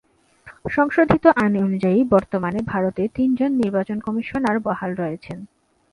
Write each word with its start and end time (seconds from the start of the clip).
সংশোধিত 0.71 1.25
আইন 1.41 1.53
অনুযায়ী, 1.63 1.99
বর্তমানে 2.13 2.59
ভারতে 2.67 3.03
তিন 3.15 3.29
জন 3.35 3.51
নির্বাচন 3.53 3.97
কমিশনার 3.99 4.57
বহাল 4.59 4.91
রয়েছেন। 4.95 5.37